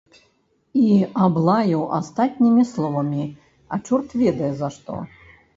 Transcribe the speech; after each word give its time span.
І 0.83 0.85
аблаяў 1.25 1.83
астатнімі 1.99 2.63
словамі, 2.73 3.23
а 3.73 3.81
чорт 3.87 4.17
ведае 4.23 4.51
за 4.65 4.73
што. 4.79 4.99